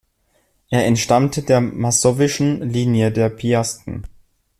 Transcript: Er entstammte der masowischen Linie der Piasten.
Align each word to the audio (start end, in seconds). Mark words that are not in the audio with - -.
Er 0.71 0.87
entstammte 0.87 1.43
der 1.43 1.61
masowischen 1.61 2.67
Linie 2.67 3.11
der 3.11 3.29
Piasten. 3.29 4.03